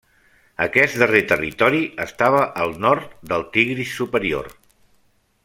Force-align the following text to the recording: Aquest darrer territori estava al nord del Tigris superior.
Aquest 0.63 0.95
darrer 1.01 1.21
territori 1.31 1.81
estava 2.07 2.41
al 2.63 2.75
nord 2.87 3.13
del 3.35 3.47
Tigris 3.59 3.93
superior. 4.01 4.51